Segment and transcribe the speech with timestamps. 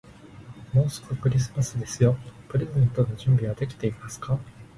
[0.73, 2.17] もうすぐクリスマスですよ。
[2.49, 4.39] プレゼントの準備はできていますか。